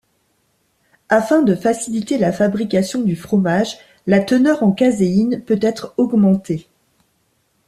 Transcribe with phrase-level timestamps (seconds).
[1.09, 3.77] Afin de faciliter la fabrication du fromage,
[4.07, 6.67] la teneur en caséine peut être augmentée.